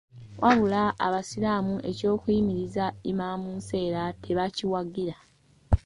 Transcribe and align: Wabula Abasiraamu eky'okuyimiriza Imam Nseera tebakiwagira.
Wabula 0.43 0.81
Abasiraamu 1.05 1.75
eky'okuyimiriza 1.89 2.85
Imam 3.11 3.41
Nseera 3.57 4.03
tebakiwagira. 4.23 5.15